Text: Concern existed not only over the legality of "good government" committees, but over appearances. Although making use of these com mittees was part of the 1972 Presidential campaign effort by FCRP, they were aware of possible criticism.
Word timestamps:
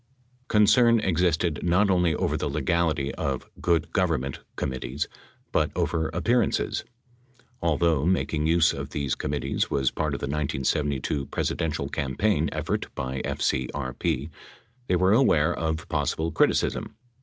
Concern 0.47 0.99
existed 0.99 1.61
not 1.61 1.91
only 1.91 2.15
over 2.15 2.35
the 2.35 2.49
legality 2.49 3.13
of 3.13 3.47
"good 3.61 3.91
government" 3.93 4.39
committees, 4.55 5.07
but 5.51 5.69
over 5.75 6.09
appearances. 6.09 6.83
Although 7.61 8.07
making 8.07 8.47
use 8.47 8.73
of 8.73 8.89
these 8.89 9.13
com 9.13 9.33
mittees 9.33 9.69
was 9.69 9.91
part 9.91 10.15
of 10.15 10.19
the 10.19 10.25
1972 10.25 11.27
Presidential 11.27 11.87
campaign 11.87 12.49
effort 12.51 12.87
by 12.95 13.21
FCRP, 13.21 14.31
they 14.87 14.95
were 14.95 15.13
aware 15.13 15.53
of 15.53 15.87
possible 15.87 16.31
criticism. 16.31 16.95